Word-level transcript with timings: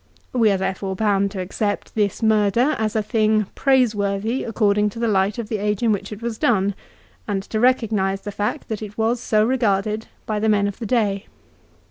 2 0.33 0.39
We 0.39 0.49
are 0.49 0.57
therefore 0.57 0.95
bound 0.95 1.29
to 1.29 1.39
accept 1.41 1.93
this 1.93 2.23
murder 2.23 2.75
as 2.79 2.95
a 2.95 3.03
thing 3.03 3.45
praiseworthy 3.53 4.43
according 4.43 4.89
to 4.89 4.97
the 4.97 5.07
light 5.07 5.37
of 5.37 5.47
the 5.47 5.59
age 5.59 5.83
in 5.83 5.91
which 5.91 6.11
it 6.11 6.23
was 6.23 6.39
done, 6.39 6.73
and 7.27 7.43
to 7.43 7.59
recognise 7.59 8.21
the 8.21 8.31
fact 8.31 8.67
that 8.69 8.81
it 8.81 8.97
was 8.97 9.19
so 9.19 9.45
regarded 9.45 10.07
by 10.25 10.39
the 10.39 10.49
men 10.49 10.65
of 10.67 10.79
the 10.79 10.87
day. 10.87 11.27